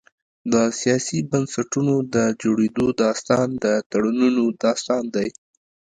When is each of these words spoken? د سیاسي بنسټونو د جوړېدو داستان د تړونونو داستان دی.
د 0.53 0.53
سیاسي 0.79 1.19
بنسټونو 1.31 1.95
د 2.15 2.17
جوړېدو 2.41 2.85
داستان 3.03 3.47
د 3.63 3.65
تړونونو 3.91 4.43
داستان 4.63 5.03
دی. 5.15 5.29